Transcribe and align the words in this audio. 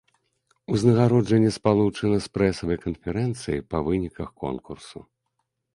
Узнагароджанне 0.75 1.51
спалучана 1.59 2.17
з 2.25 2.33
прэсавай 2.39 2.77
канферэнцыяй 2.87 3.61
па 3.75 3.87
выніках 3.91 4.29
конкурсу. 4.47 4.99